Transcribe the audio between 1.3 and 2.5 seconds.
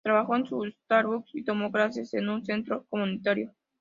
y tomó clases en un